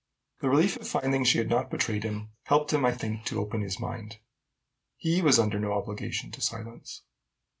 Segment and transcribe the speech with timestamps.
[0.39, 3.61] The relief of finding she had not betrayed him helped him, I think, to open
[3.61, 4.17] his mind:
[4.97, 7.03] he was under no obligation to silence.